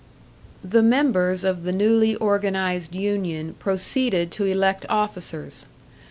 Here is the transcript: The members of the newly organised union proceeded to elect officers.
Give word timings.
The 0.63 0.81
members 0.81 1.43
of 1.43 1.63
the 1.63 1.71
newly 1.71 2.17
organised 2.17 2.95
union 2.95 3.53
proceeded 3.59 4.31
to 4.31 4.45
elect 4.45 4.83
officers. 4.89 5.67